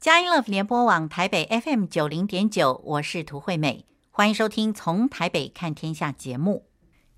[0.00, 6.64] 佳音乐联播网台北 FM 九零点九，我是涂惠美，欢迎收听《从台北看天下》节目。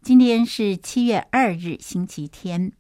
[0.03, 2.73] 今天是七月二日，星期天。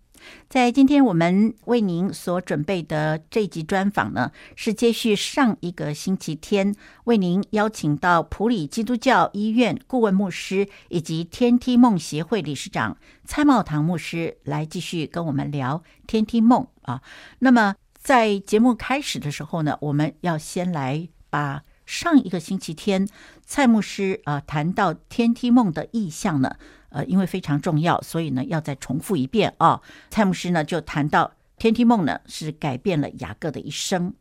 [0.48, 6.74] 在今天我们为您所准备的这集专访呢，是接续上一个星期天
[7.04, 17.02] 为您邀请到普里基督教医院顾问牧师以及天梯梦协会理事长蔡茂堂牧师来继续跟我们聊天梯梦啊。
[17.38, 23.08] 那么在节目开始的时候呢，我们要先来把上一个星期天
[23.44, 26.56] 蔡牧师啊谈到天梯梦的意象呢。
[26.88, 29.80] 呃，因为非常重要，所以呢要再重复一遍啊。
[30.10, 34.12] 蔡牧师呢就谈到天梯梦呢是改变了雅各的一生。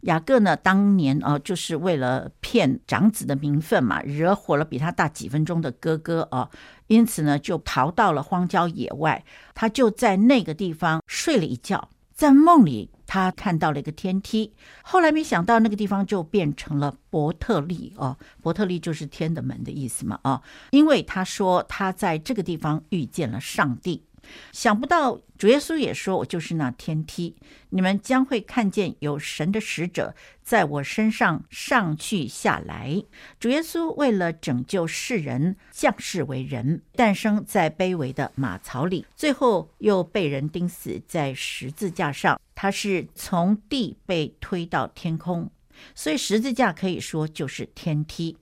[0.00, 6.48] 雅各呢当年啊就是为了骗长子的名分嘛，惹火了比他大几分钟的哥哥啊，
[6.86, 9.22] 因此呢就逃到了荒郊野外。
[9.54, 12.90] 他就在那个地方睡了一觉，在梦里。
[13.08, 24.04] 他看到了一个天梯，后来没想到那个地方就变成了伯特利哦，伯特利就是天的门的意思嘛啊，因为他说他在这个地方遇见了上帝。
[24.52, 27.34] 想不到主耶稣也说：“我就是那天梯，
[27.70, 33.02] 你们将会看见有神的使者在我身上上去下来。”
[33.40, 42.38] 主耶稣为了拯救世人，降世为人，诞生在卑微的马槽里，最后又被人钉死在十字架上。
[42.60, 45.48] 他是从地被推到天空，
[45.94, 48.36] 所以十字架可以说就是天梯。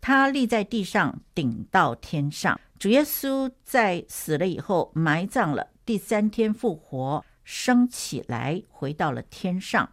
[0.00, 2.58] 它立在地上，顶到天上。
[2.78, 9.90] 主耶稣在死了以后埋葬了，第三天复活，升起来，回到了天上。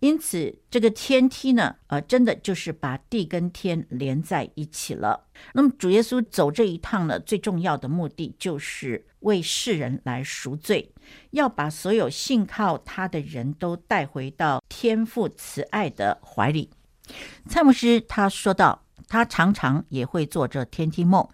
[0.00, 5.28] 因此，这个天梯呢，呃，真的就是把地跟天连在一起了。
[5.54, 10.92] 那么，主耶稣走这一趟呢，最重要的目的就是为世人来赎罪，
[11.30, 16.70] 要把所有信靠他的人都带回到天父慈爱的怀里。
[17.48, 21.28] 蔡牧师他说道，他常常也会做着天梯梦。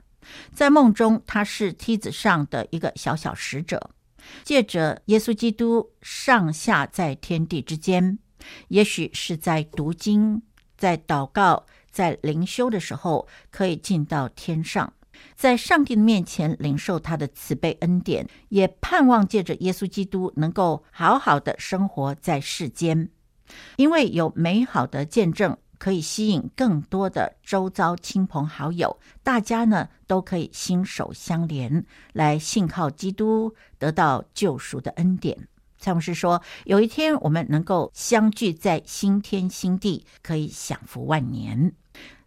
[0.53, 3.91] 在梦中，他是梯子上的一个小小使者，
[4.45, 8.19] 借着耶稣基督上下在天地之间，
[8.69, 10.43] 也许是在读经、
[10.77, 14.93] 在祷告、在灵修的时候，可以进到天上，
[15.35, 23.11] 在上帝的面前领受他的慈悲恩典，也盼望借着耶稣基督能够好好的生活在世间，
[23.77, 25.57] 因为有美好的见证。
[25.79, 35.47] 可以吸引更多的周遭亲朋好友，大家呢都可以心手相连，来信靠基督，得到救赎的恩典。
[35.79, 41.73] 蔡牧师说，有一天我们能够相聚在新天新地，可以享福万年。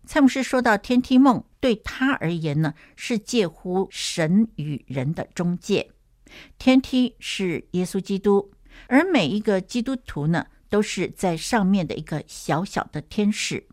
[0.06, 5.92] 蔡牧师说到天梯梦，对他而言呢，是介乎神与人的中介。
[6.58, 8.52] 天梯是耶稣基督，
[8.88, 13.68] 而每一个基督徒呢，都是在上面的一个小小的天使。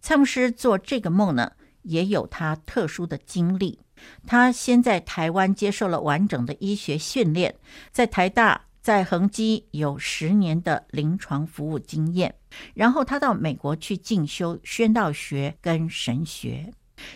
[0.00, 1.52] 蔡牧师做这个梦呢，
[1.82, 3.78] 也有他特殊的经历。
[4.26, 7.54] 他先在台湾接受了完整的医学训练，
[7.92, 12.34] 在台大、在恒基有十年的临床服务经验。
[12.74, 16.72] 然后他到美国去进修宣道学跟神学，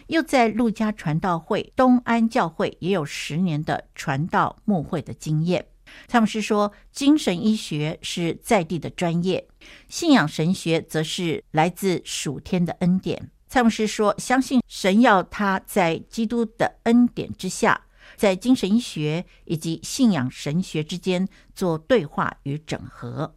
[0.07, 5.67] 又在陆家传道会、东安教会也有十年的传道牧会的经验。
[6.07, 9.47] 蔡牧师说：“精神医学是在地的专业，
[9.89, 17.81] 信仰神学则是来自属天的恩典。”蔡牧师说：“相信神要他在基督的恩典之下，
[18.17, 23.35] 在精神医学以及信仰神学之间做对话与整合，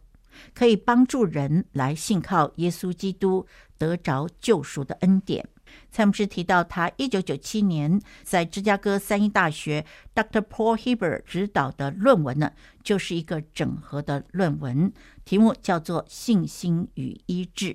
[0.54, 3.46] 可以帮助人来信靠耶稣基督，
[3.76, 5.48] 得着救赎的恩典。”
[5.90, 9.84] 蔡牧师提到，他一九九七年在芝加哥三一大学
[10.14, 10.40] Dr.
[10.40, 12.52] Paul Heber 指导的论文呢，
[12.82, 14.90] 就是一个整合的论文，
[15.26, 17.66] 题目叫做《信心与医治》。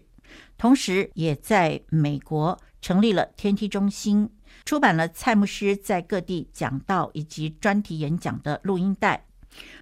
[0.58, 4.28] 同时，也在美国成立了天梯中心，
[4.66, 9.26] 出版了蔡牧师在各地讲道以及专题演讲的录音带。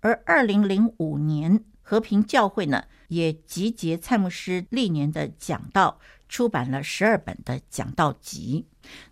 [0.02, 6.00] 而二零零五年，和平教会呢，也集结蔡牧师历年的讲道。
[6.30, 8.66] 出版了十二本的讲道集。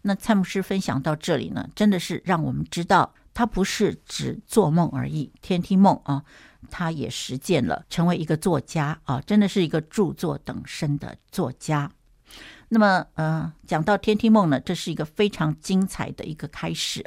[0.03, 6.23] 那蔡牧师分享到这里呢，真的是让我们知道，他不是只做梦而已，天梯梦啊，
[6.71, 11.91] 他也实践了，成为一个作家啊，真的是一个著作等身的作家。
[12.69, 17.03] 那么，呃，讲到天梯梦呢，这是一个非常精彩的一个开始。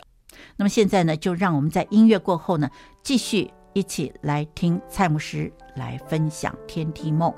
[0.57, 2.69] 那么现在呢，就让我们在音乐过后呢，
[3.03, 7.33] 继续一起来听蔡牧师来分享天梯梦。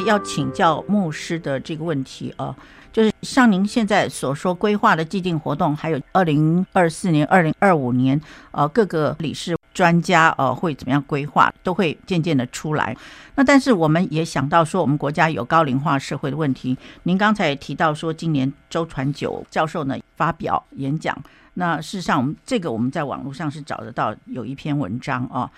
[0.00, 2.54] 要请教牧师的这个问题啊，
[2.92, 8.20] 就是像您现在所说规划的既定活动，还有二零二四年、二零二五年，
[8.50, 12.96] 呃，各个理事专家呃会怎么样规划，都会渐渐的出来。
[13.34, 16.76] 那但是我们也想到说，我们国家有高龄化社会的问题。
[17.02, 21.16] 您刚才也提到说，今年周传久教授呢发表演讲，
[21.54, 25.50] 那事实上我们这个我们在网络上是找得到有一篇文章啊。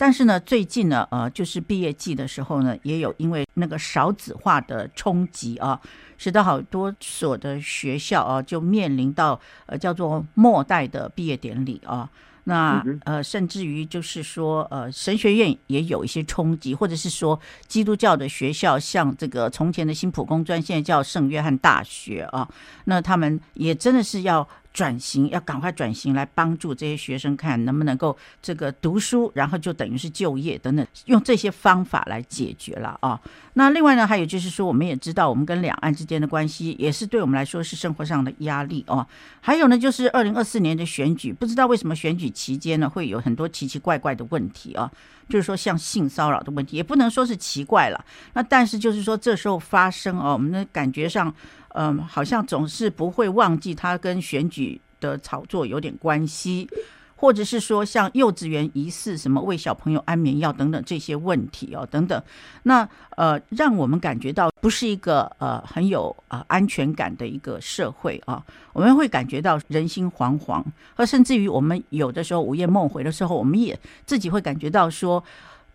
[0.00, 5.78] 但是呢，最近呢，呃，就是毕业季的时候呢，也有因为那个少子化的冲击啊，
[6.16, 12.08] 使得好多所的学校啊，就面临到呃叫做末代的毕业典礼啊。
[12.44, 17.38] 那呃，甚至于就是说，呃，神学院也有一些冲击，或者是说
[17.68, 22.48] 基督教的学校，像这个从前的新普工专，现在叫圣约翰大学啊，
[22.86, 24.48] 那他们也真的是要。
[24.72, 33.20] 转型要赶快转型，来帮助这些学生，看能不能够这个读书，然后就等于是就业等等，用这些方法来解决了啊。
[33.54, 39.04] 那另外呢，还有就是说，我们也知道，我们跟两岸之间的关系，也是对我们来说是生活上的压力哦。
[39.40, 44.90] 还有呢，就是二零二四年的选举，不知道为什么选举期间呢，会有很多奇奇怪怪的问题啊。
[45.28, 48.04] 就是说，像性骚扰的问题，也不能说是奇怪了。
[48.34, 51.34] 那但是就是说，这时候发生哦，我们的感觉上。
[51.74, 56.68] 嗯，好像总是不会忘记他跟选举的炒作有点关系，
[57.16, 62.22] 或者是说像幼稚园疑似什么喂小朋友安眠药等等这些问题哦，等等，
[62.62, 68.42] 那呃，让我们感觉到不是一个呃很有呃安全感的一个社会啊，
[68.72, 70.64] 我们会感觉到人心惶惶，
[70.96, 75.22] 而甚至于我们有的时候午夜梦回的时候，我们也自己会感觉到说。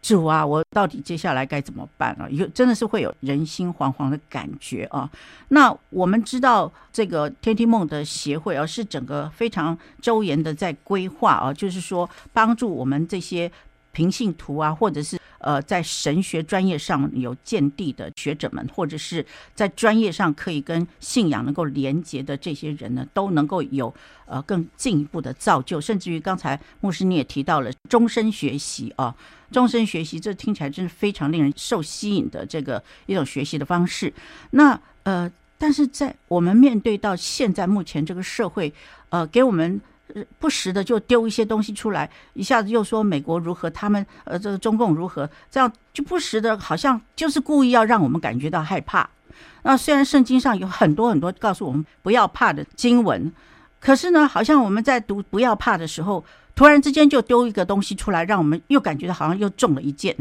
[0.06, 2.30] 主啊，我到底接下来该怎么办啊？
[2.30, 5.10] 有真的是会有人心惶惶的感觉啊。
[5.48, 13.52] 那我们知道这个天梯梦的协会啊，是整个非常周延的在规划啊，就是说帮助我们这些
[13.94, 23.94] 平信徒啊，或者是呃在神学专业上有见地的学者们，或者是在专业上可以跟信仰能够连结的这些人呢，都能够有
[24.26, 29.16] 呃更进一步的造就，甚至于刚才牧师你也提到了终身学习啊。
[29.52, 34.12] 终身学习，这听起来真是非常令人受吸引的这个一种学习的方式。
[34.50, 38.74] 那呃，但是在我们面对到现在目前这个社会，
[39.10, 39.80] 呃，给我们
[40.40, 49.10] 不时的就丢一些东西出来，一下子又说美国如何，他们呃这个中共如何，这样就不时的，好像就是故意要让我们感觉到害怕。
[49.64, 53.32] 那虽然圣经上有很多很多告诉我们不要怕的经文，
[53.80, 56.24] 可是呢，好像我们在读不要怕的时候。
[56.56, 60.16] 突然之间就丢一个东西出来，让我们又感觉到好像又中了一箭。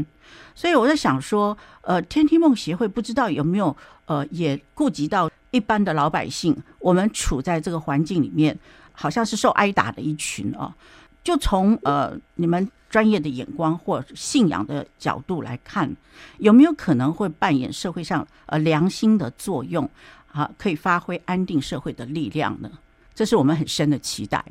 [0.53, 8.59] 所以我在想说，呃，天梯梦协会不知道有没有呃也顾及到一般的老百姓，我们处在这个环境里面，
[8.95, 10.75] 好像是受挨打的一群啊。
[11.23, 15.93] 就从呃你们专业的眼光或信仰的角度来看，
[16.39, 19.89] 有没有可能会扮演社会上呃良心的作用
[20.31, 20.49] 啊？
[20.57, 22.71] 可以发挥安定社会的力量呢？
[23.13, 24.43] 这是我们很深的期待。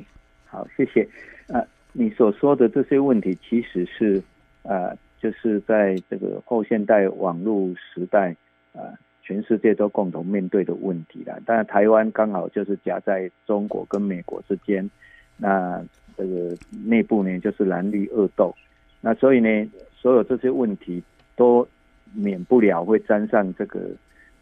[0.45, 1.07] 好，谢谢。
[1.47, 1.65] 呃。
[1.97, 4.21] 你所说的这些问题，其实是，
[4.63, 8.35] 呃，就是在这个后现代网络时代，
[8.73, 8.93] 呃，
[9.25, 11.37] 全世界都共同面对的问题了。
[11.45, 14.89] 当然，台湾刚好就是夹在中国跟美国之间，
[15.35, 15.83] 那
[16.15, 16.55] 这个
[16.85, 18.55] 内部呢，就是蓝绿恶斗，
[19.01, 21.03] 那所以呢，所有这些问题
[21.35, 21.67] 都
[22.13, 23.89] 免不了会沾上这个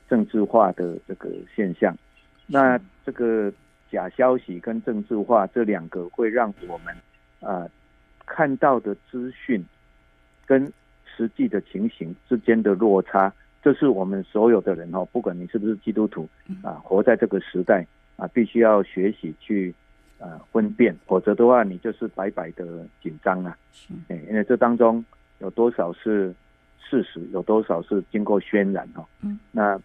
[0.07, 1.97] 政治化的这个现象。
[2.45, 3.51] 那这个
[3.89, 6.93] 假消息跟政治化这两个会让我们。
[7.39, 7.67] 啊，
[8.25, 9.61] 看到的资讯
[10.45, 10.71] 跟
[11.03, 16.27] 实际的情形之间的落差，这是我们所有的人哈，不管你是不是基督徒
[16.61, 17.85] 啊，活在这个时代
[18.17, 19.73] 啊，必须要学习去
[20.19, 23.57] 啊分辨，否则的话，你就是白白的紧张啊。
[24.09, 25.03] 哎，因为这当中
[25.39, 26.35] 有多少是
[26.77, 29.05] 事实，有多少是经过渲染哦。
[29.21, 29.79] 嗯，那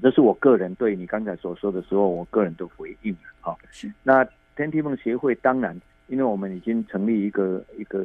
[0.00, 3.54] 这是我个人对你刚才所说的时候，我个人的回应啊。
[3.70, 5.78] 是，那天梯梦协会当然。
[6.06, 8.04] 因为我们已经成立一个一个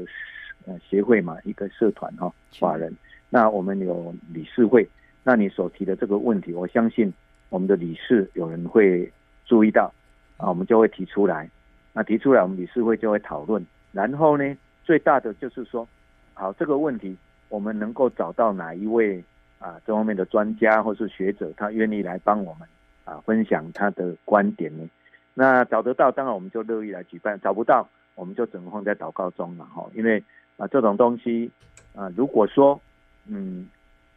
[0.65, 2.89] 呃协会嘛，一个社团哈，法人。
[3.29, 4.87] 那我们有理事会。
[5.23, 7.13] 那你所提的这个问题，我相信
[7.49, 9.11] 我们的理事有人会
[9.45, 9.91] 注意到
[10.37, 11.49] 啊，我们就会提出来。
[11.93, 13.63] 那提出来，我们理事会就会讨论。
[13.91, 15.87] 然后呢，最大的就是说，
[16.33, 17.15] 好，这个问题
[17.49, 19.23] 我们能够找到哪一位
[19.59, 22.67] 啊这方面的专家或是学者，他愿意来帮我们
[23.03, 24.87] 啊分享他的观点呢？
[25.33, 29.85] 那找得到，当然我们就乐意来举办；找不到，我们就只能放在祷告中了哈。
[29.93, 30.23] 因为
[30.57, 31.51] 啊，这种东西
[31.95, 32.79] 啊，如果说
[33.29, 33.67] 嗯，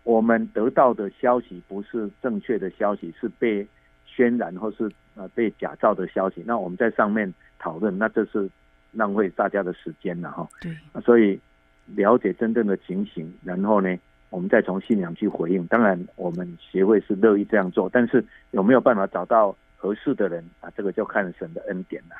[0.04, 3.66] 我们得到的消息不是正确的消息，是被
[4.08, 8.48] 渲染或是呃被假造的消息，那我们在上面讨论，那这是
[8.92, 10.48] 浪费大家的时间了哈。
[10.60, 10.76] 对。
[11.02, 11.38] 所以
[11.86, 13.96] 了解真正的情形，然后呢，
[14.30, 15.66] 我们再从信仰去回应。
[15.66, 20.70] 当然，我们协会是乐意这样做，但是有没有办法找到合适的人啊？
[20.76, 22.16] 这个就看神的恩典了。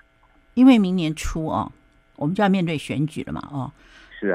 [0.55, 1.73] 因为明年初哦，
[2.17, 3.73] 我们就要面对选举了嘛，哦，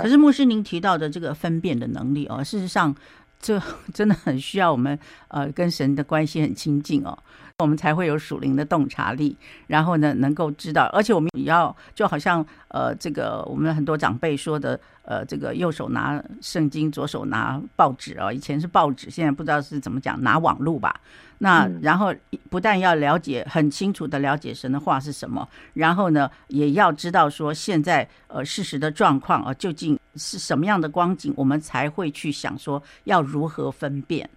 [0.02, 2.94] 可是牧师您提到的这个分辨的能力哦，事实上
[3.40, 3.62] 这
[3.94, 4.98] 真的很需要我们
[5.30, 7.18] 呃跟神的关系很亲近哦。
[7.64, 9.36] 我们才会有属灵的洞察力，
[9.66, 21.02] 然后呢，能够知道，而且我们也要就好像呃，这个我们很多长辈说的，呃，这个右手拿圣经，左手拿报纸啊、哦，以前是报纸，现在不知道是怎么讲，拿网络吧。
[21.40, 22.14] 那然后
[22.48, 34.30] 不但要了解很清楚的了解神的话是什么，然后呢，也要知道说现在呃事实的状况啊，究竟是什么样的光景，我们才会去想说要如何分辨。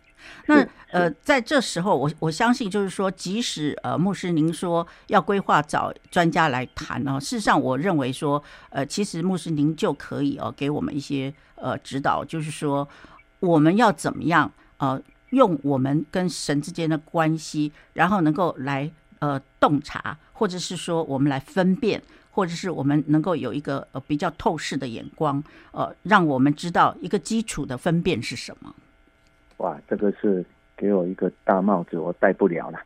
[0.46, 12.88] 那呃，在这时候，我我相信就是说，即使呃，牧师您说要规划找专家来谈哦，事实上，我认为说，呃，其实牧师您就可以哦，给我们一些呃指导，就是说
[13.38, 15.00] 我们要怎么样呃，
[15.30, 28.74] 用我们跟神之间的关系，然后能够来呃洞察，或者是说我们来分辨，或者是我们能够有一个呃比较透视的眼光，呃，让我们知道一个基础的分辨是什么。
[29.60, 30.42] 哇，这个是
[30.74, 32.80] 给我一个大帽子，我戴不了了。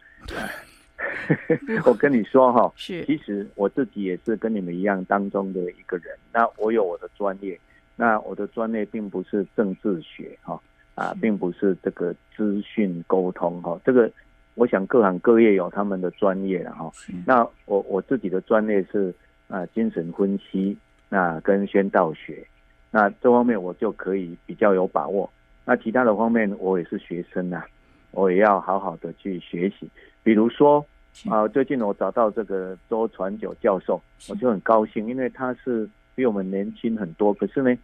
[1.86, 6.06] 我跟你说哈， 是，其实我自己也是跟你们一样当中的一个人。
[6.32, 7.58] 那我有我的专业，
[7.94, 10.60] 那我的专业并不是政治学哈
[10.96, 13.80] 啊，并不是这个资讯沟通哈。
[13.84, 14.10] 这个
[14.54, 16.90] 我想各行各业有他们的专业了哈。
[17.24, 19.14] 那我我自己的专业是
[19.46, 20.76] 啊精神分析，
[21.08, 22.44] 那跟宣道学，
[22.90, 25.30] 那这方面我就可以比较有把握。
[25.64, 27.66] 那其他的方面，我也是学生啊，
[28.10, 29.88] 我也要好好的去学习。
[30.22, 30.84] 比如说，
[31.28, 37.32] 啊，最近我找到这个周传九教授，我就很高兴，因为他是比我们年轻很多。
[37.32, 37.74] 可是呢，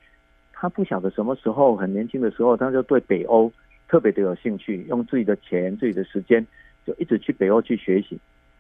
[0.52, 3.50] 他不晓得什么时候很年轻的时候，他就对北欧
[3.88, 6.46] 特别的有兴趣，用自己的钱、自己的时间，
[6.86, 8.18] 就一直去北欧去学习。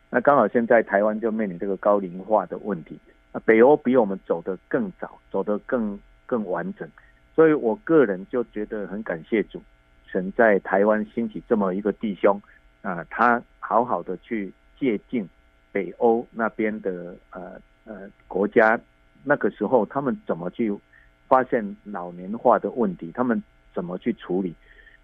[0.08, 2.98] 那刚好现在台湾就面临这个高龄化的问题，
[3.32, 6.88] 那北欧比我们走得更早，走得更更完整。
[7.34, 9.62] 所以我个人就觉得很感谢主，
[10.06, 12.38] 神在台湾兴起这么一个弟兄
[12.82, 15.26] 啊，他好好的去借鉴
[15.72, 17.52] 北欧那边的呃
[17.84, 18.78] 呃国家，
[19.24, 20.76] 那个时候他们怎么去
[21.28, 23.40] 发现老年化的问题，他们
[23.72, 24.52] 怎么去处理。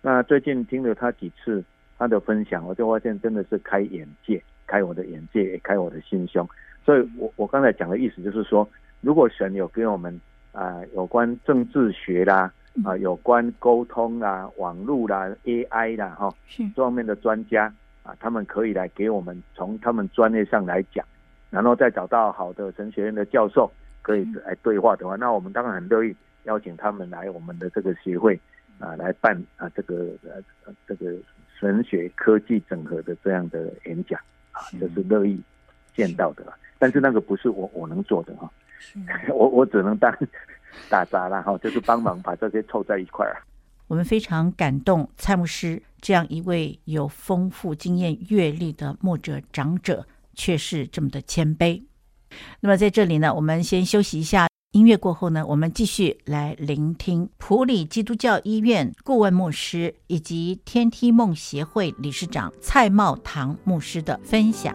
[0.02, 1.64] 那最近听了他几次
[1.96, 6.46] 他的分享，我就发现真的是开眼界，开我的眼界，也开我的心胸。
[6.84, 8.68] 所以我我刚才讲的意思就是说，
[9.00, 10.20] 如果神有给我们。
[10.56, 12.50] 啊，有关政治学啦，
[12.82, 16.34] 啊，有关沟通啦、网络啦、AI 啦，哈，
[16.74, 17.70] 这方面的专家
[18.02, 21.04] 啊，他们可以来给我们从他们专业上来讲，
[21.50, 23.70] 然后再找到好的神学院的教授
[24.00, 28.40] 可以来对话的话，那我们当然很乐意邀请他们来我们的这个协会
[28.78, 31.14] 啊，来办啊这个呃这个
[31.60, 34.18] 神学科技整合的这样的演讲。
[34.52, 35.38] 啊，这是乐意
[35.94, 38.50] 见到的，但是那个不是我我能做的哈。
[39.34, 40.12] 我我只能当
[40.90, 43.42] 打杂了哈，就是帮忙把这些凑在一块儿。
[43.88, 51.82] 我们非常感动蔡牧师这样一位有丰富经验阅历的牧者长者，却是这么的谦卑。
[52.60, 64.74] 那么在这里呢，我们先休息一下，音乐过后呢，我们继续来聆听普里基督教医院顾问牧师以及天梯梦协会理事长蔡茂堂牧师的分享。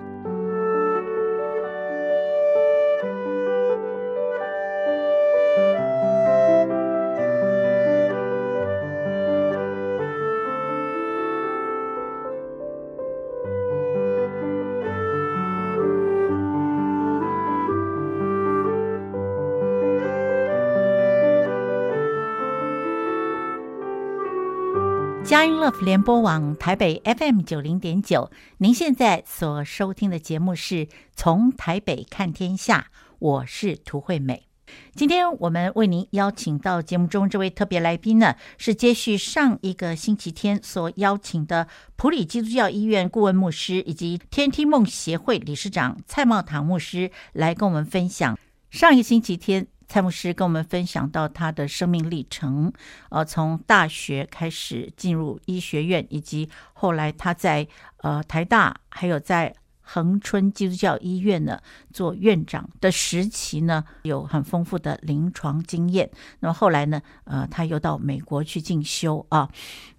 [25.31, 34.49] 佳音乐福联播网台北 FM 九零点九，您现在所收听的节目是从台北看天下，我是涂惠美。
[34.93, 48.37] 今天我们为您邀请到节目中这位特别来宾呢，是接续上一个星期天所邀请的普里基督教医院顾问牧师以及天梯梦协会理事长蔡茂堂牧师来跟我们分享
[48.69, 49.67] 上一个星期天。
[49.91, 52.71] 蔡牧师跟我们分享到他的生命历程，
[53.09, 57.67] 呃，从大学开始进入医学院，以及后来他在
[57.97, 59.53] 呃台大，还有在。
[59.83, 66.09] 恒春基督教医院呢，做院长的时期呢，有很丰富的临床经验。
[66.39, 69.49] 那么后来呢，呃，他又到美国去进修啊。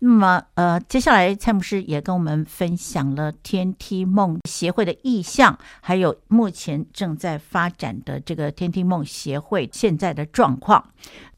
[0.00, 10.90] 那么呃，接下来蔡牧师也跟我们分享了天梯梦协会的意向，还有目前正在发展的这个天梯梦协会现在的状况。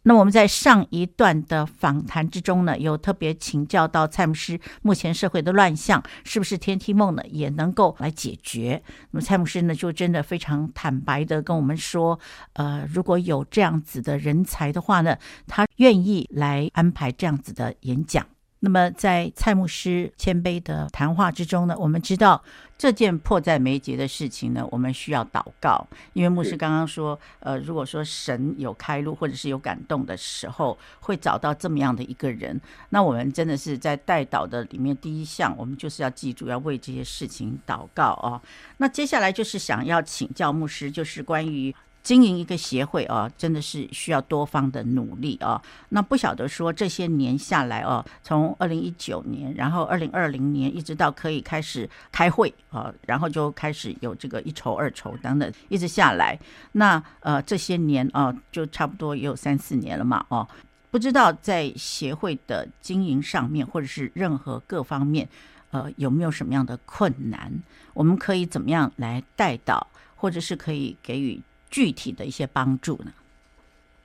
[0.06, 8.82] 那我们在上一段的访谈之中呢，有特别请教到蔡牧师，目前社会的乱象是不是天梯梦呢也能够来解决？
[9.12, 12.20] 那么蔡牧师呢就真的非常常坦白的跟我们说，
[12.52, 18.26] 呃，如果有这样子的人才的话呢，他愿意来安排这样子的演讲。
[18.64, 22.42] 那么，在蔡牧师谦卑的谈话之中呢，我们知道
[22.78, 25.86] 这件迫在眉睫的事情呢，我们需要祷告。
[26.14, 38.40] 因为牧师刚刚说，呃，如果说神有开路或者是有感动的时候，会找到这么样的一个人，那我们真的是在带祷的里面第一项，我们就是要记住要为这些事情祷告哦。
[38.78, 41.74] 那接下来就是想要请教牧师，就是关于。
[42.04, 45.60] 经营一个协会啊，真的是需要多方的努力啊。
[45.88, 56.38] 那不晓得说这些年下来啊，从二零一九年，然后二零二零年，一直到可以开始开会啊，然后就开始有这个一筹二筹等等，一直下来。
[56.72, 60.46] 那呃这些年啊，就差不多也有三四年了嘛哦。
[60.90, 65.26] 不知道在协会的经营上面，或者是任何各方面，
[65.70, 67.50] 呃有没有什么样的困难？
[67.94, 71.40] 我们可以怎么样来带导，或者是可以给予？
[71.74, 73.12] 具体的一些帮助呢？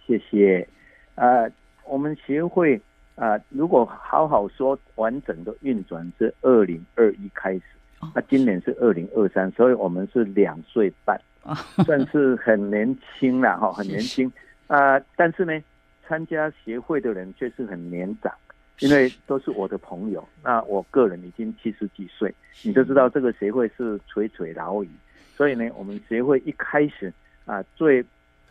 [0.04, 0.68] 谢谢。
[1.14, 1.48] 呃，
[1.86, 2.76] 我们协会
[3.14, 7.62] 啊、呃，如果好好说完整的运转是二零二一开始，
[8.02, 11.54] 那、哦啊、今年是二零二三，所以我们是两岁半，哦、
[11.86, 14.28] 算是很年轻了哈， 很年轻
[14.66, 15.06] 啊、呃。
[15.16, 15.54] 但是呢，
[16.08, 18.34] 参加协会的人却是很年长，
[18.80, 20.28] 因为都是我的朋友。
[20.44, 22.34] 那我个人已经七十几岁，
[22.64, 24.90] 你就知道这个协会是垂垂老矣，
[25.38, 27.14] 所以呢，我们协会一开始。
[27.50, 28.06] 啊，最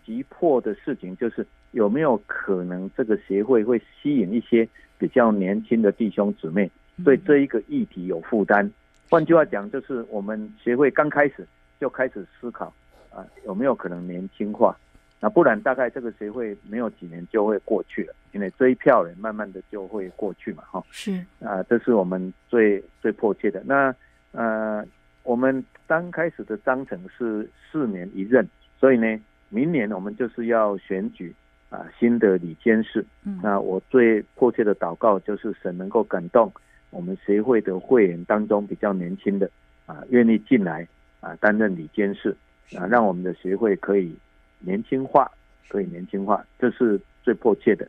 [0.05, 6.69] 急迫的事情就是有没有可能这个协会会吸引一些比较年轻的弟兄姊妹，
[7.05, 8.69] 对这一个议题有负担。
[9.09, 11.47] 换句话讲，就是我们协会刚开始
[11.79, 12.75] 就开始思考
[13.11, 14.77] 啊，有没有可能年轻化？
[15.21, 20.83] 那不然大概这个协会没有几年就会过去了，因为这一票人慢慢的就会过去嘛，哈。
[20.91, 23.63] 是啊，这是我们最最迫切的。
[23.65, 23.95] 那
[24.33, 24.85] 呃，
[25.23, 28.45] 我们刚开始的章程是四年一任。
[28.81, 31.35] 所以呢，明年我们就是要选举
[31.69, 33.05] 啊新的理监事。
[33.25, 36.53] 嗯，那我最迫切的祷告就是神能够感动
[36.91, 39.51] 我们协会的会员当中比较年轻的
[39.85, 40.87] 啊，愿意进来
[41.19, 42.37] 啊担任理监事
[42.77, 44.15] 啊，让我们的协会可以
[44.61, 45.29] 年轻化，
[45.69, 47.89] 可以年轻化，这是最迫切的。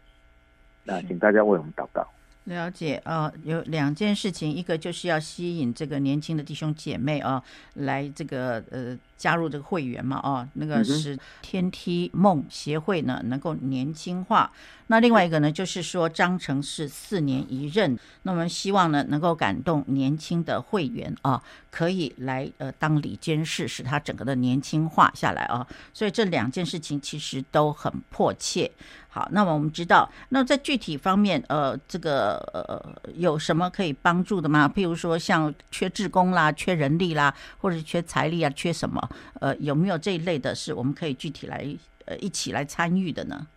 [0.83, 2.03] 那请大家为我们祷告。
[2.45, 7.43] 了解啊，有两件事情，一个就是要吸引这个年轻的弟兄姐妹啊，
[7.75, 8.97] 来这个呃。
[9.19, 14.51] 加入这个会员嘛，哦，那个是天梯梦协会呢，能够年轻化。
[14.87, 25.67] 那另外一个呢，就是说章程是四年一任，那我们希望呢，能够感动年轻的会员啊，可以来呃当理监事，使他整个的年轻化下来啊。
[25.93, 28.71] 所以这两件事情其实都很迫切。
[29.11, 34.71] 好，那么我们知道，那在具体方面，呃，这个呃有什么可以帮助的吗？
[34.73, 39.08] 譬如说像缺志工啦、缺人力啦，或者缺财力啊、缺什么？
[39.39, 41.65] 呃，有没有这一类的是我们可以具体来
[42.05, 43.47] 呃一起来参与的呢？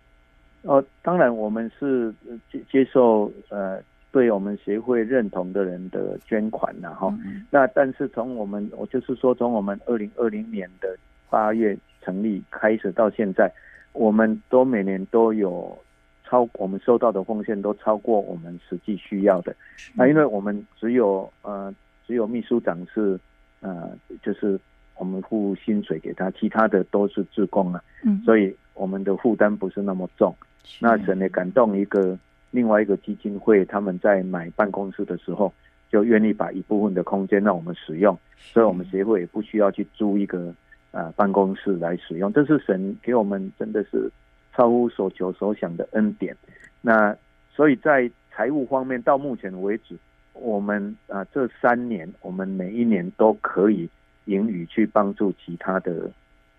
[0.62, 2.14] 哦，当然我们是
[2.50, 10.96] 接接受呃对我们协会认同的人的捐款然后、嗯、那但是从我们我就是说从我们二零二零年的
[11.28, 13.52] 八月成立开始到现在，
[13.92, 15.76] 我们都每年都有
[16.24, 19.52] 超我们收到的奉献都超过我们实际需要的。
[19.94, 21.74] 那、嗯、因为我们只有呃
[22.06, 23.18] 只有秘书长是
[23.60, 23.90] 呃
[24.22, 24.60] 就是。
[25.02, 30.32] 我们付薪水给他，其他的都是自供啊，嗯，所以我们的负担不是那么重。
[30.78, 32.16] 那神也感动一个
[32.52, 35.52] 另外一个基金会，他们在买办公室的时候，
[35.90, 40.54] 就愿意把一部分的空间让我们使用，所以我们协会也不需要去租一个
[40.92, 42.32] 啊办公室来使用。
[42.32, 44.08] 这是神给我们真的是
[44.54, 46.36] 超乎所求所想的恩典。
[46.80, 47.12] 那
[47.52, 49.96] 所以在财务方面，到目前为止，
[50.32, 53.88] 我们啊这三年，我们每一年都可以。
[54.26, 56.10] 盈余去帮助其他的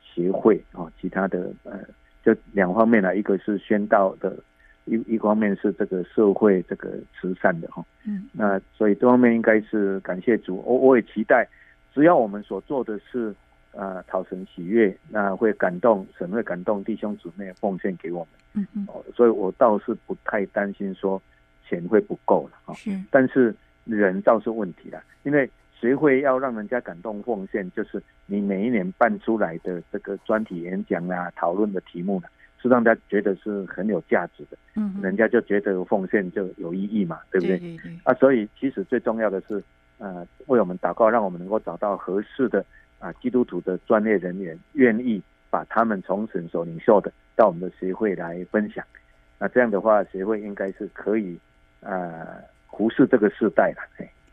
[0.01, 1.79] 协会啊，其他的呃，
[2.23, 4.37] 就两方面来，一个是宣道的，
[4.85, 7.83] 一一方面是这个社会这个慈善的哈。
[8.05, 11.47] 嗯，那所以这方面应该是感谢主，我我也期待，
[11.93, 13.33] 只要我们所做的是
[13.75, 18.27] 啊讨神喜悦，那会感动神，会感动弟兄姊妹奉献给我们。
[18.55, 21.21] 嗯嗯，所以我倒是不太担心说
[21.67, 22.73] 钱会不够了啊。
[22.75, 25.49] 是，但是人倒是问题了，因为。
[25.83, 32.27] 学会要让人家感动奉献，就是你每一年办出来的这个专题演讲啊、讨论的题目呢，
[32.61, 34.57] 是让大家觉得是很有价值的。
[34.77, 37.59] 嗯，人家就觉得奉献就有意义嘛，对不对？
[37.59, 37.99] 对对对。
[38.05, 39.61] 啊，所以其实最重要的是，
[39.97, 42.65] 呃，为我们祷告，让我们能够找到合适的
[42.99, 48.85] 啊基督徒的专业人员，愿意把他们从神所领受的到我们的协会来分享。
[49.37, 51.37] 那这样的话，协会应该是可以
[51.81, 52.27] 啊、呃、
[52.67, 53.83] 忽视这个世代了。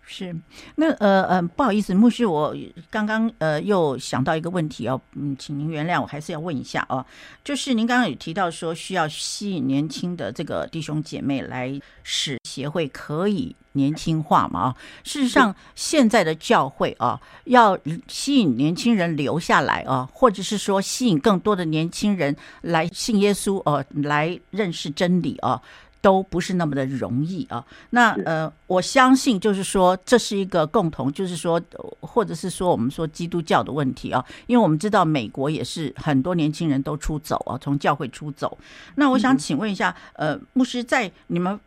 [0.02, 0.34] 是，
[0.74, 2.52] 那呃呃，不好意思，牧师，我
[2.90, 7.06] 刚刚呃又想到一个问题哦，嗯，请您原谅，我还是要问一下哦，
[7.44, 14.60] 就是您刚刚有提到说需要吸引年轻的这个弟兄姐妹来使协会可以年轻化嘛？
[14.60, 25.62] 啊，事实上现在的教会啊，要吸引年轻人留下来啊，或者是说吸引更多的年轻人来信耶稣哦，来认识真理啊。
[26.00, 27.64] 都不是那么的容易啊。
[27.90, 31.60] 那呃，我相信就是说，这是一个共同，就是说，
[32.00, 34.24] 或者是说，我们说基督教的问题啊。
[34.46, 38.56] 因为我们知道美国也是很多年轻人都出走啊，从教会出走。
[38.94, 41.58] 那我想请问一下，呃，牧师，在你们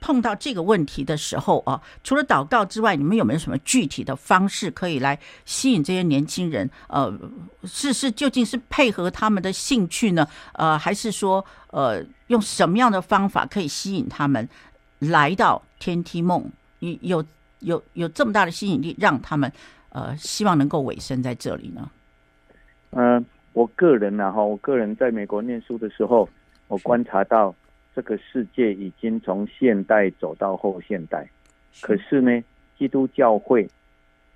[0.00, 6.68] 碰到这个问题的时候啊，除了祷告之外，你们有没有什么具体的方式可以来吸引这些年轻人？
[6.88, 7.12] 呃，
[7.64, 10.26] 是是，究竟是配合他们的兴趣呢？
[10.54, 14.48] 呃，还是说呃，用什么样的方法可以吸引他们
[14.98, 16.50] 来到天梯梦？
[16.80, 17.24] 有有
[17.60, 19.52] 有有这么大的吸引力，让他们
[19.90, 21.90] 呃希望能够委身在这里呢？
[22.92, 26.28] 嗯、我个人呢，哈，我个人在美国念书的时候，
[26.68, 27.54] 我观察到。
[27.94, 31.28] 这个世界已经从现代走到后现代，
[31.80, 32.42] 可是呢，
[32.78, 33.68] 基督教会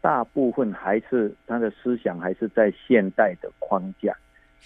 [0.00, 4.14] 大部分还是他的思想还是在现代的框架，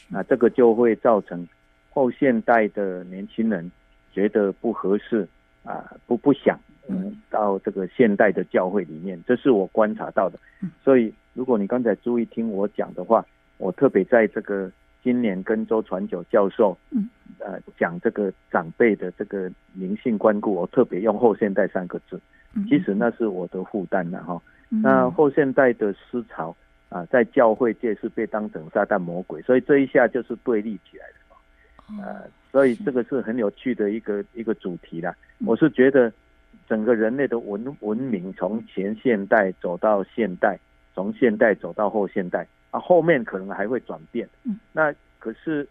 [0.09, 1.47] 那这个就会造成
[1.91, 3.71] 后现代的年轻人
[4.13, 5.29] 觉得不合适
[5.65, 7.21] 啊，不不想嗯。
[7.31, 10.39] 到这个现代的教会里面，这是我观察到的。
[10.83, 13.25] 所以，如果你刚才注意听我讲的话，
[13.59, 14.73] 我特别在这个。
[15.03, 17.09] 今年跟周传九教授，嗯，
[17.39, 22.21] 呃，讲这个长辈的这个灵性关顾，我特别用后现代三个字，
[22.69, 24.41] 其实那是我的负担了哈。
[24.69, 26.55] 那后现代的思潮
[26.89, 35.15] 啊，在教会界是被当成撒旦魔鬼，所以这一下就是对立起来了，呃，所以这个是很有趣的一个一个主题啦。
[35.47, 36.13] 我是觉得
[36.69, 40.59] 整个人类的文文明从前现代走到现代，
[40.95, 42.47] 从现代走到后现代。
[42.71, 44.29] 啊，后面可能还会转变。
[44.45, 45.67] 嗯，那可是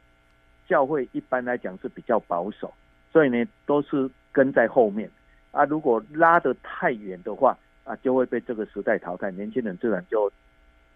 [0.67, 2.73] 教会一般来讲是比较保守，
[3.13, 5.10] 所以呢都是跟在后面。
[5.51, 10.31] 啊，如果拉得太远的话，啊就会被这个时代淘汰，年轻人自然就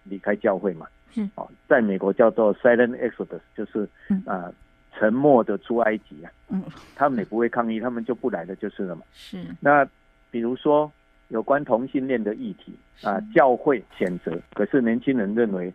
[0.03, 0.87] 离开教会嘛。
[1.15, 3.87] 嗯，哦，在美国叫做 silent exodus，就是
[4.25, 4.51] 啊
[4.93, 6.31] 沉默的出埃及啊。
[6.49, 6.63] 嗯，
[6.95, 9.03] 他们也不会抗议，他们就不来了，就是了嘛。
[9.13, 9.43] 是。
[9.59, 9.87] 那
[10.29, 10.91] 比如说
[11.29, 15.71] 有关同性恋的议题啊，教会谴责，可是年轻人认为。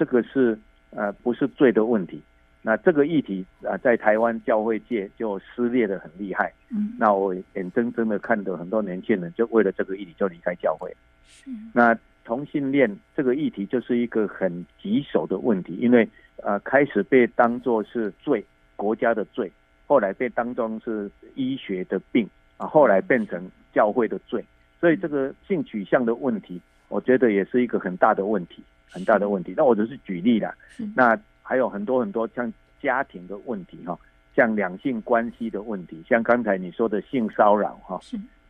[0.00, 0.58] 这个是
[0.92, 2.22] 呃不是罪的问题，
[2.62, 6.50] 那这个议题啊在台湾教会界就撕裂的很厉害。
[6.70, 10.90] 嗯，那我眼睁睁的看到很多年轻人就为了这个议题就离开教会。
[11.46, 16.08] 嗯，那同性恋这个议题就是一个很棘手的问题，因为
[16.42, 18.42] 呃开始被当作是罪，
[18.76, 19.52] 国家的罪，
[19.86, 24.42] 后来被当作是医学的病啊，后来变成教会的罪，
[24.80, 26.58] 所以这个性取向的问题，
[26.88, 28.64] 我觉得也是一个很大的问题。
[28.90, 30.54] 很大的问题，那我只是举例啦。
[30.94, 33.98] 那还有很多很多像家庭的问题哈，
[34.34, 38.00] 像两性关系的问题，像刚才你说的性骚扰哈，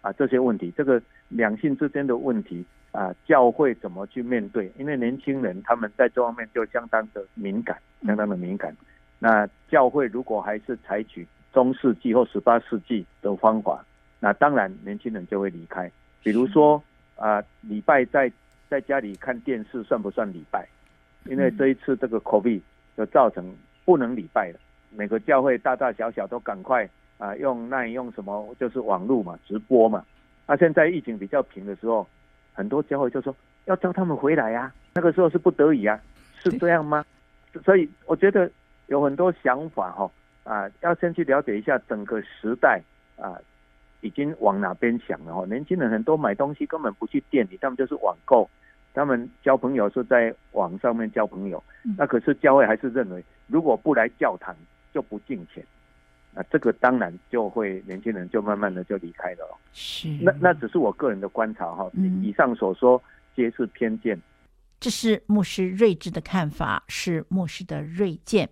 [0.01, 4.73] 啊这些问题，这个两性之间的问题啊，教会怎么去面对？
[4.79, 7.77] 因为年轻人他们在这方面就相当的敏感，
[8.07, 8.75] 相当的敏感。
[9.19, 13.85] 那教会如果还是采取中世纪或十八世纪的方法，
[14.19, 15.91] 那当然年轻人就会离开。
[16.23, 16.83] 比如说
[17.17, 18.31] 啊，礼拜在。
[18.71, 20.65] 在家里看电视算不算礼拜？
[21.25, 22.61] 因为这一次这个 COVID
[22.97, 23.53] 就造成
[23.85, 24.61] 不能礼拜了。
[24.91, 30.05] 每个教会大大小小都赶快啊用那用什么就是网络嘛，直播嘛。
[30.47, 32.07] 那、啊、现在疫情比较平的时候，
[32.53, 34.75] 很多教会就说要叫他们回来呀、啊。
[34.95, 36.01] 那个时候是不得已啊，
[36.39, 37.05] 是这样吗？
[37.65, 38.49] 所以我觉得
[38.87, 40.09] 有很多想法哈
[40.45, 42.81] 啊，要先去了解一下整个时代
[43.17, 43.37] 啊。
[44.03, 45.45] 已经往哪边想了哈？
[45.45, 48.49] 年轻人很多买东西根本不去店里，他们就是网购。
[48.93, 51.63] 他们交朋友是在网上面交朋友，
[51.97, 54.55] 那可是教会还是认为，如果不来教堂
[54.93, 55.65] 就不进钱，
[56.35, 59.59] 那这个当然就会年轻人就慢慢的就离开了。
[59.73, 61.89] 是，那那只是我个人的观察哈。
[62.21, 63.01] 以上所说
[63.37, 64.21] 皆是偏见。
[64.81, 68.49] 这是牧师睿智的看法，是牧师的锐见。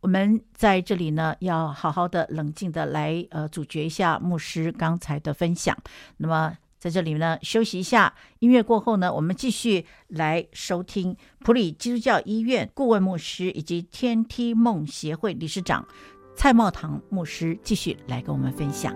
[0.00, 5.76] 我们在这里呢，要好好的、冷静的来呃，咀嚼一下牧师刚才的分享。
[6.18, 6.56] 那么。
[6.84, 8.12] 在这里呢，休息一下。
[8.40, 15.88] 音乐过后呢，我们继续来收听普里基督教医院顾问牧师以及天梯梦协会理事长
[16.36, 18.94] 蔡茂堂牧师继续来跟我们分享。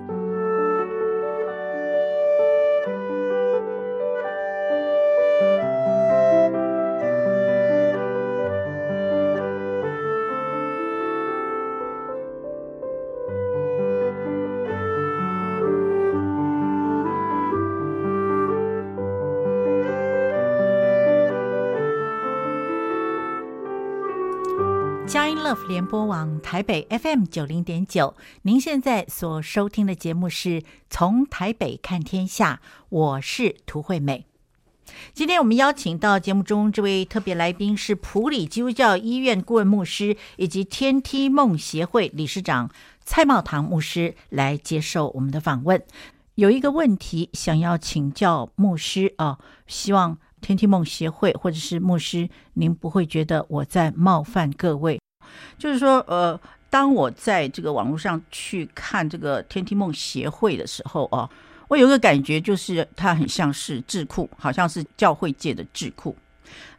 [25.09, 34.27] Love 联播网台北 FM 九零点九，您现在所收听的节目是从台北看天下，我是涂惠美。
[35.15, 42.71] 今天我们邀请到节目中这位特别来宾是普里基督教医院顾问牧师以及天梯梦协会理事长
[43.03, 45.83] 蔡茂堂牧师来接受我们的访问。
[46.35, 55.01] 有一个问题想要请教牧师啊，希望天梯梦协会或者是牧师，您不会觉得我在冒犯各位。
[55.59, 61.29] 就是说，呃，当我在这个网络上去看这个天梯梦协会的时候啊，
[61.69, 66.15] 我有个感觉，就是它很像是智库，好像是教会界的智库。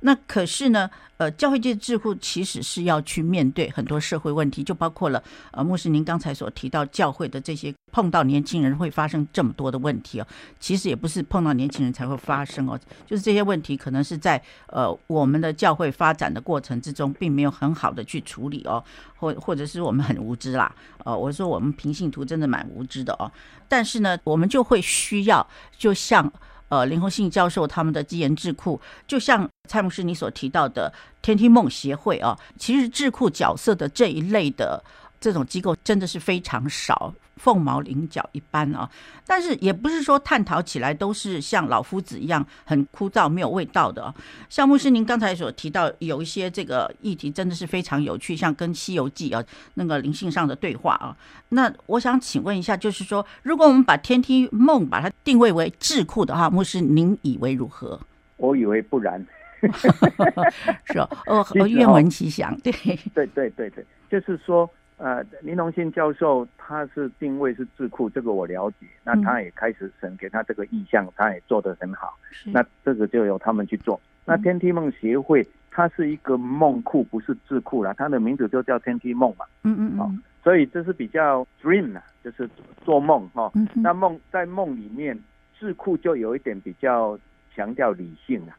[0.02, 10.28] 那可是呢，呃，教会界智库其实是要去面对很多社会问题，就包括了呃，牧师您刚才所提到教会的这些碰到年轻人会发生这么多的问题哦，
[10.60, 18.84] 其实也不是碰到年轻人才会发生哦，就是这些问题可能是在呃我们的教会发展的过程之中，并没有很好的去处理哦，
[19.18, 23.30] 或或者是我们很无知啦，呃，我说我们平信徒真的蛮无知的哦，
[23.68, 25.46] 但是呢，我们就会需要，
[25.78, 26.32] 就像。
[26.70, 34.82] 呃，林宏信教授他们的基研智库，就像蔡牧师你所提到的天梯梦协会啊，其实智库角色的这一类的
[35.20, 37.14] 这种机构真的是非常少。
[37.38, 38.90] 凤毛麟角一般啊，
[39.26, 44.14] 但是也不是说探讨起来都是像老夫子一样很枯燥没有味道的啊。
[44.50, 49.42] 像牧师您刚才所提到，有一些这个议题真的是非常有趣，像跟《西游记》啊
[49.76, 51.16] 那个灵性上的对话啊。
[51.48, 57.98] 那我想请问一下，就是说，如果我们把天梯梦把它定位为智库的话，牧师您以为如何？
[58.36, 59.26] 我以为不然，
[60.92, 62.54] 是哦，愿闻其详。
[62.60, 62.70] 对
[63.14, 64.70] 对对对对，就是说。
[65.00, 68.86] 呃，林隆信教授他是定位是智库，这个我了解。
[69.06, 72.20] 那他也开始审给他这个意向，嗯、他也做得很好。
[72.48, 73.96] 那这个就由他们去做。
[73.96, 77.94] 嗯、那天梯梦协会它是一个梦库，不是智库啦。
[77.98, 79.46] 它的名字就叫天梯梦嘛。
[79.64, 80.12] 嗯嗯嗯、哦。
[80.44, 82.50] 所以这是比较 dream 啊，就是
[82.84, 83.44] 做梦哈。
[83.44, 85.18] 哦嗯、那梦在梦里面，
[85.58, 87.18] 智库就有一点比较
[87.56, 88.52] 强调理性啊。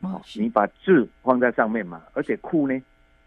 [0.00, 2.76] 哦，你把智放在上面嘛，而且库呢？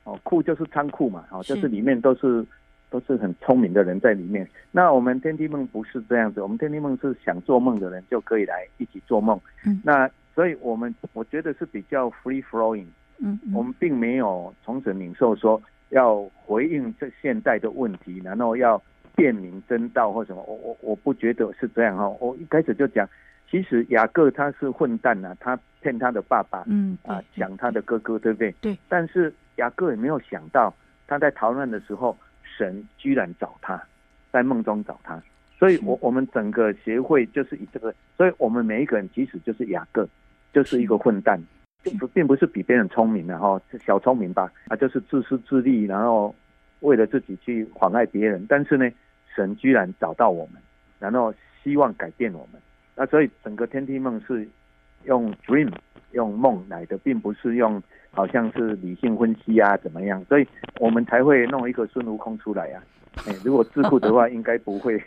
[0.10, 2.48] 哦，库就是仓库嘛，哦，就是里面都是，是
[2.90, 4.48] 都是很聪明的人在里面。
[4.72, 9.40] 那我们天地梦不是这样子，我们天地梦是想做梦的人就可以来一起做梦。
[9.64, 12.88] 嗯，那所以我们我觉得是比较 free flowing。
[13.20, 18.82] 嗯，嗯，我们并没有从神领受说要回应这现代的问题，然后要
[19.16, 20.42] 辨明真道或什么。
[20.48, 22.10] 我我我不觉得是这样哈。
[22.20, 23.08] 我一开始就讲，
[23.52, 28.52] 其实雅各他是混蛋呐、啊，他骗他的爸爸，嗯啊，讲他的哥哥，对不对？
[28.62, 29.32] 对，但是。
[29.60, 30.74] 雅各也没有想到，
[31.06, 33.82] 他在逃难的时候，神居然找他，
[34.32, 35.22] 在梦中找他。
[35.58, 40.08] 所以我，我我们整个协会就是以这个，所以我们每一个人即使就是雅各，
[40.54, 41.38] 就是一个混蛋，
[41.84, 46.34] 并不并不是比别人聪明的哈，小聪明吧，啊，就是自私自利，然后
[46.80, 48.46] 为了自己去妨碍别人。
[48.48, 48.90] 但是呢，
[49.36, 50.62] 神居然找到我们，
[50.98, 52.62] 然后希望改变我们。
[52.96, 54.48] 那所以，整个天梯梦是
[55.04, 55.70] 用 dream
[56.12, 57.82] 用梦来的，并不是用。
[58.12, 60.24] 好像是理性分析啊，怎么样？
[60.26, 60.48] 所以
[60.80, 62.82] 我们才会弄一个孙悟空出来呀、
[63.16, 63.28] 啊。
[63.28, 64.98] 哎，如果智库的话，应该不会。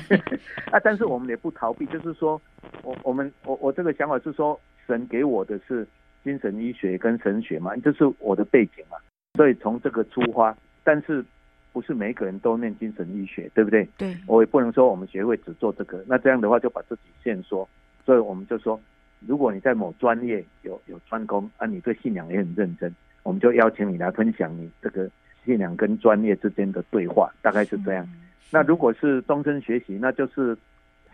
[0.72, 2.40] 啊，但是我们也不逃避，就是说，
[2.82, 5.86] 我我们我我这个想法是说，神给我的是
[6.24, 8.96] 精神医学跟神学嘛，这是我的背景嘛。
[9.34, 11.24] 所以从这个出发，但是
[11.72, 13.88] 不是每个人都念精神医学，对不对？
[13.96, 14.16] 对。
[14.26, 17.68] 我也不能说我们学会只做这个，那这样的话就把自己限缩。
[18.04, 18.80] 所以我们就说。
[19.20, 25.10] 如果你在某专业有有专攻，啊，你对信仰也很认真，我们就邀请你来分享你这个
[25.44, 28.06] 信仰跟专业之间的对话，大概是这样。
[28.50, 30.56] 那如果是终身学习，那就是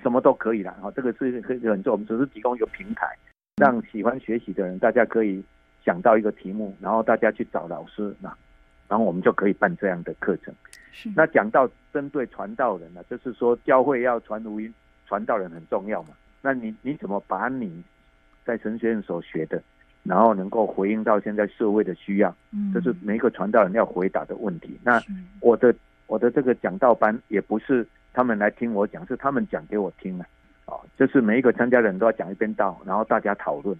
[0.02, 0.72] 什么都可以了。
[0.82, 3.16] 哈，这个是可以很重，我们只是提供一个平台，
[3.56, 5.42] 让喜欢学习的人，大家可以
[5.84, 8.28] 想到一个题目，然后大家去找老师，那
[8.88, 10.54] 然后我们就可以办这样的课程。
[10.92, 11.10] 是。
[11.16, 14.72] 那讲到针对传道人呢，就是说教会要传福音，
[15.06, 16.10] 传道人很重要嘛。
[16.42, 17.82] 那你你怎么把你
[18.44, 19.62] 在神学院所学的，
[20.02, 24.78] 然后能够回应到现在社会的需要，嗯这是每一个传道人要回答的问题。
[24.82, 25.00] 那
[25.40, 25.74] 我的
[26.06, 30.24] 我的这个讲道班也不是他们来听我讲，是他们讲给我听的。
[30.66, 33.76] 哦，就是每一个参加人都要讲一遍道，然后大家讨论。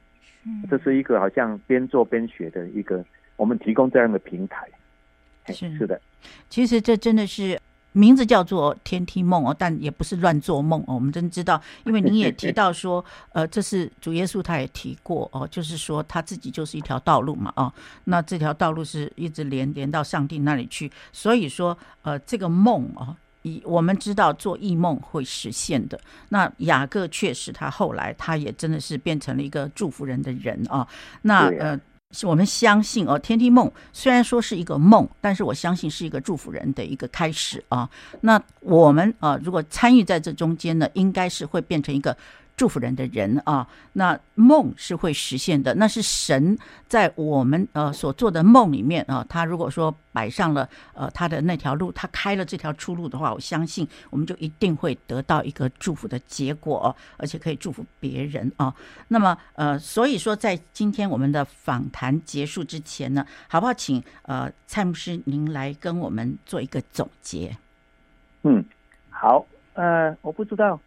[0.68, 3.04] 这是一个好像边做边学的一个，
[3.36, 4.66] 我们提供这样的平台。
[5.46, 6.00] 是是的，
[6.48, 7.58] 其实这真的是。
[7.92, 10.94] 名字叫做天梯梦哦，但也不是乱做梦哦。
[10.94, 17.72] 我们真知道， 因为您也提到说，呃，这是主耶稣他也提过哦，就是说他自己就是一条道路嘛哦。
[18.04, 26.00] 那这条道路是一直连连到上帝那里去，所以说呃，这个梦哦，以我们知道做异梦会实现的。
[26.30, 30.86] 那雅各确实他后来他也真的是变成了一个祝福人的人啊。
[31.22, 31.78] 那呃。
[32.24, 37.88] 我们相信哦，天地梦虽然说是一个梦，但是我相信是一个祝福人的一个开始啊。
[38.20, 42.16] 那我们啊，如果参与在这中间呢，应该是会变成一个。
[42.56, 45.74] 祝福人的人啊，那梦是会实现的。
[45.74, 58.72] 那是神在我们呃所做的梦里面啊，他如果说摆上了呃他的那条路，他开了这条出路的话，我相信我们就一定会得到一个祝福的结果，而且可以祝福别人啊。
[59.08, 67.56] 那么呃，所以说在今天我们的访谈结束之前呢，好不好请呃蔡牧师您来跟我们做一个总结？
[68.42, 68.64] 嗯，
[69.10, 70.78] 好，呃，我不知道。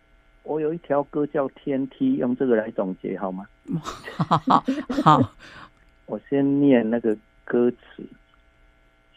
[0.45, 3.47] 我有一条歌叫《天梯》，用这个来总结好吗？
[3.77, 4.63] 好，
[5.03, 5.33] 好，
[6.05, 8.03] 我先念那个歌词：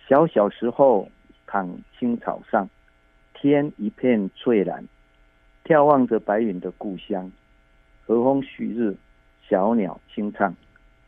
[0.09, 1.07] 小小时候
[1.47, 2.67] 躺青草上，
[3.35, 4.83] 天一片翠蓝，
[5.67, 7.31] 眺望着白云的故乡，
[8.07, 8.97] 和风旭日，
[9.47, 10.55] 小鸟轻唱，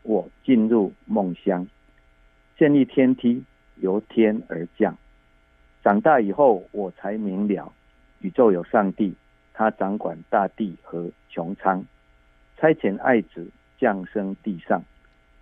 [0.02, 1.66] 我进入梦乡，
[2.58, 3.42] 建立天梯
[3.76, 4.94] 由天而降。
[5.82, 7.72] 长大以后，我才明了，
[8.18, 9.14] 宇宙有上帝。
[9.60, 11.84] 他掌管大地和穹苍，
[12.56, 13.46] 差遣爱子
[13.78, 14.82] 降生地上，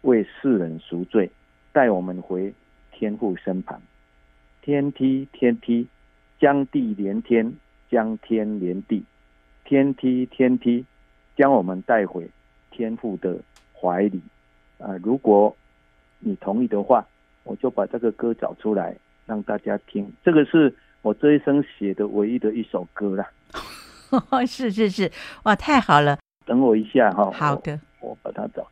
[0.03, 1.31] 为世人赎罪，
[1.73, 2.53] 带我们回
[2.91, 3.81] 天父身旁。
[4.61, 5.87] 天梯，天梯，
[6.41, 7.55] 将地连天，
[7.89, 9.05] 将天连地。
[9.65, 10.85] 天梯，天梯，
[11.37, 12.29] 将我们带回
[12.73, 13.39] 天父的
[13.73, 14.21] 怀里。
[14.79, 15.57] 啊，如果
[16.19, 17.07] 你同意的话，
[17.45, 20.13] 我就把这个歌找出来让大家听。
[20.25, 23.25] 这个是我这一生写的唯一的一首歌了。
[24.47, 25.11] 是是是，
[25.45, 26.19] 哇，太好了！
[26.47, 28.67] 等我一下哈，好的，我，我把它找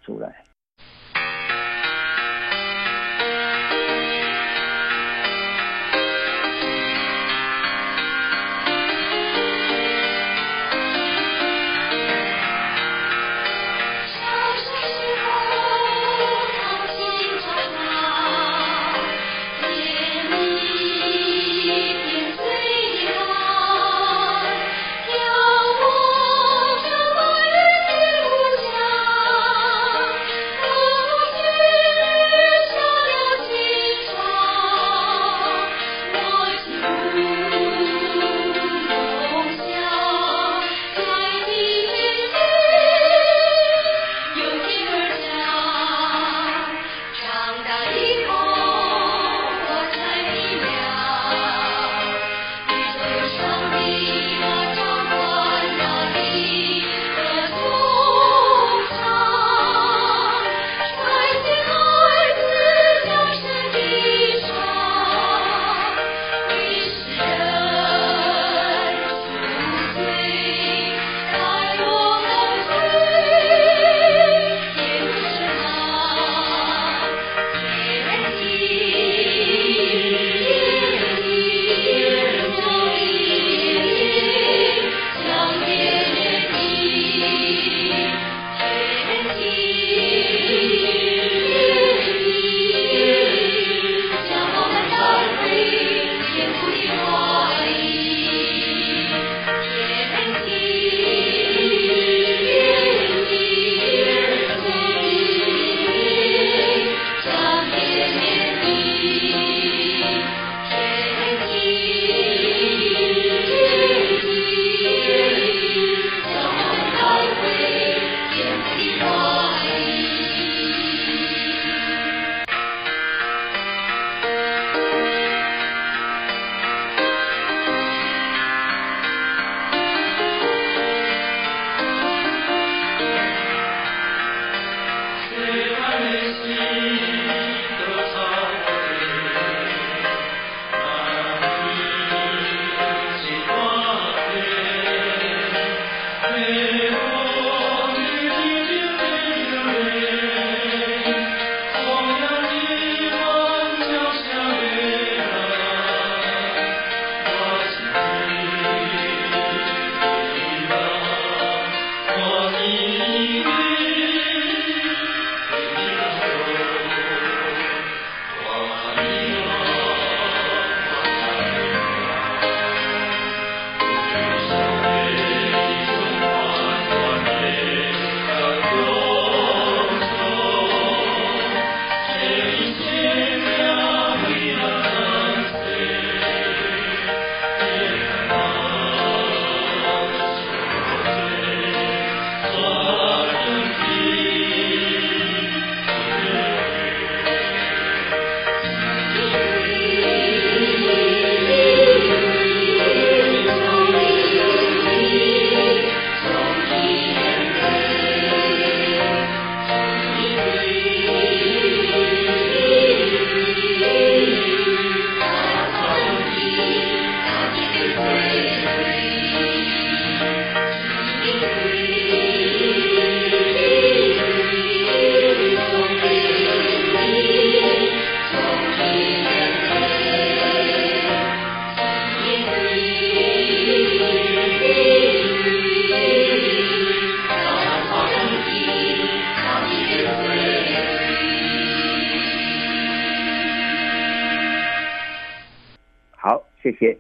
[246.71, 246.99] 谢谢。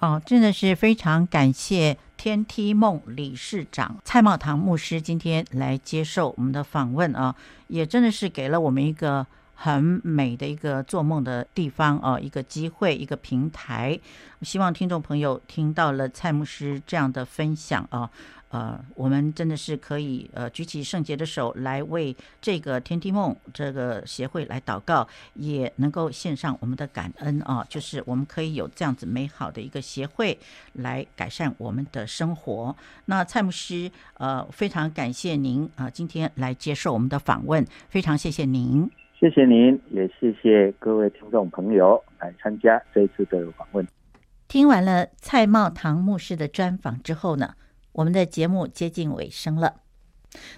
[0.00, 7.34] 哦，真的是非常感谢天梯梦理事长蔡茂堂牧师今天来接受我们的访问啊，
[7.68, 13.98] 也真的是给了我们一个很美的一个做梦的地方啊，一个机会，一个平台。
[14.42, 18.10] 希望听众朋友听到了蔡牧师这样的分享啊。
[18.54, 27.66] 呃，我们真的是可以呃举起圣洁的手来为这个天地梦这个协会来祷告，也能够献上我们的感恩啊！
[27.68, 30.38] 就是我们可以有这样子美好的一个协会
[30.74, 32.76] 来改善我们的生活。
[33.06, 38.88] 那蔡牧师呃，非常感谢您啊，呃，今天来接受我们的访问，非常谢谢您。
[39.18, 43.84] 谢谢您，也谢谢各位听众朋友来参加这一次的访问。
[44.46, 47.54] 听完了蔡茂堂牧师的专访之后呢，
[47.94, 49.80] 我们的节目接近尾声了。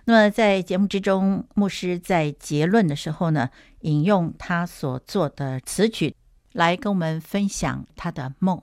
[0.07, 6.15] 那么在节目之中，牧师在结论的时候呢，引用他所做的词曲
[6.53, 8.61] 来跟我们分享他的梦，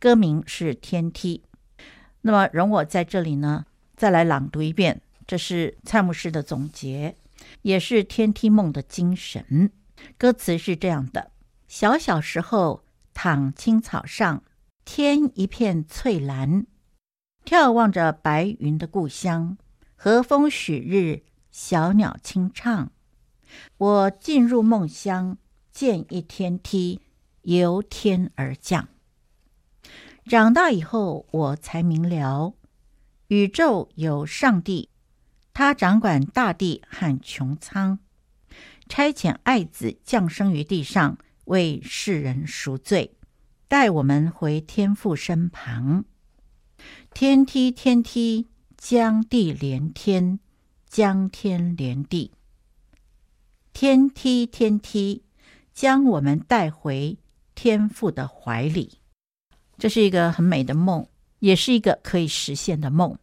[0.00, 1.42] 歌名是《天梯》。
[2.22, 3.64] 那么容我在这里呢，
[3.96, 7.14] 再来朗读一遍，这是蔡牧师的总结，
[7.62, 9.70] 也是《天梯梦》的精神。
[10.18, 11.30] 歌词是这样的：
[11.68, 12.82] 小小时候
[13.14, 14.42] 躺青草上，
[14.84, 16.66] 天一片翠蓝。
[17.48, 19.56] 眺望着白云的故乡，
[19.96, 22.92] 和风许日，小鸟轻唱。
[23.78, 25.38] 我进入梦乡，
[25.72, 27.00] 见一天梯
[27.40, 28.88] 由天而降。
[30.26, 32.52] 长大以后，我才明了，
[33.28, 34.90] 宇宙有上帝，
[35.54, 37.98] 他掌管大地和穹苍，
[38.90, 43.16] 差遣爱子降生于地上，为世人赎罪，
[43.68, 46.04] 带我们回天父身旁。
[47.14, 48.46] 天梯，天梯，
[48.76, 50.38] 将地连天，
[50.88, 52.30] 将天连地。
[53.72, 55.22] 天梯，天梯，
[55.74, 57.18] 将我们带回
[57.54, 58.98] 天父的怀里。
[59.76, 61.08] 这是一个很美的梦，
[61.40, 63.18] 也是一个可以实现的梦。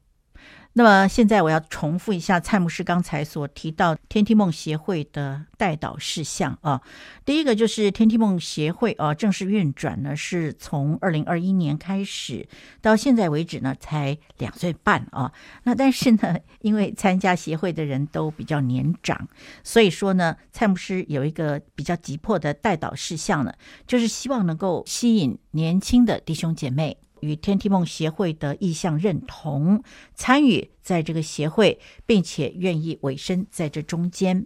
[0.78, 6.82] 那么现在我要重复一下蔡牧师刚才所提到天梯梦协会的代祷事项啊。
[7.23, 12.45] 第一个就是天梯梦协会啊正式运转呢，是从二零二一年开始，
[12.82, 15.32] 到现在为止呢才两岁半啊。
[15.63, 19.30] 那但是呢，因为参加协会的人都比较年长，
[19.63, 23.53] 所以说呢，蔡牧师有一个比较急迫的代祷事项呢，
[23.88, 26.97] 就是希望能够吸引年轻的弟兄姐妹。
[27.26, 34.45] 与天梯梦协会的意向认同，参与在这个协会，并且愿意委身在这中间，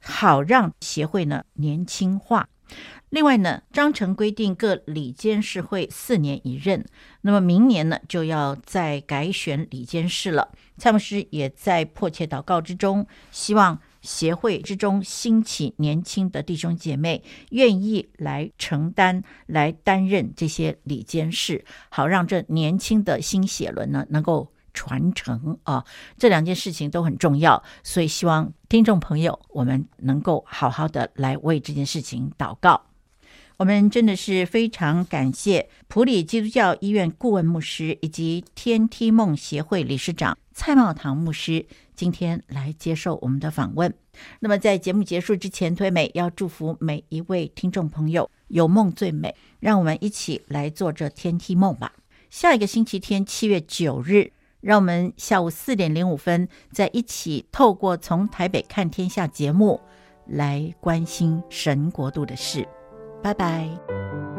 [0.00, 2.48] 好让协会呢年轻化。
[3.10, 6.84] 另外呢，章程规定各理监事会四年一任，
[7.20, 10.52] 那么明年呢就要再改选理监事了。
[10.78, 13.80] 蔡牧师也在迫切祷告之中，希望。
[14.04, 25.84] 协会之中兴起年轻的弟兄姐妹，愿意来承担、来担任这些理监事，好让这年轻的新血轮呢能够传承啊。
[26.18, 32.82] 这两件事情都很重要，所以希望听众朋友，我们能够好好的来为这件事情祷告。
[33.56, 41.64] 我们真的是非常感谢普里基督教医院顾问牧师以及天梯梦协会理事长蔡茂堂牧师。
[41.94, 43.92] 今天来接受我们的访问。
[44.40, 49.34] 那么在节目结束之前，推美要祝福每一位听众朋友有梦最美。
[49.60, 51.92] 让我们一起来做这天梯梦吧。
[52.28, 54.30] 下一个星期天，七月九日，
[54.60, 59.80] 让我们下午四点零五分再一起透过从台北看天下节目
[60.26, 62.68] 来关心神国度的事。
[63.22, 64.33] 拜拜。